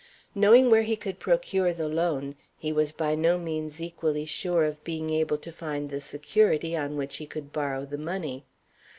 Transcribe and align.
Knowing 0.33 0.71
where 0.71 0.81
he 0.81 0.95
could 0.95 1.19
procure 1.19 1.71
the 1.71 1.87
loan, 1.87 2.33
he 2.57 2.73
was 2.73 2.91
by 2.91 3.13
no 3.13 3.37
means 3.37 3.79
equally 3.79 4.25
sure 4.25 4.63
of 4.63 4.83
being 4.83 5.11
able 5.11 5.37
to 5.37 5.51
find 5.51 5.91
the 5.91 6.01
security 6.01 6.75
on 6.75 6.97
which 6.97 7.17
he 7.17 7.27
could 7.27 7.53
borrow 7.53 7.85
the 7.85 7.99
money. 7.99 8.43